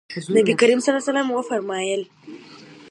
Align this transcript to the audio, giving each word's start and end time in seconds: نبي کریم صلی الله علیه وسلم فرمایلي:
نبي 0.37 0.53
کریم 0.61 0.79
صلی 0.79 0.89
الله 0.93 1.03
علیه 1.03 1.09
وسلم 1.11 1.27
فرمایلي: 1.49 2.05